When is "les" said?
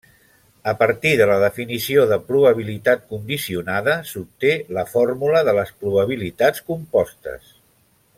5.59-5.75